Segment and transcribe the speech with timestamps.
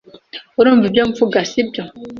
[0.59, 1.83] Urumva ibyo mvuga, sibyo?